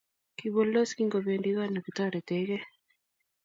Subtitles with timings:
[0.37, 2.61] Kiboldos kingobendi kot nekitoretekei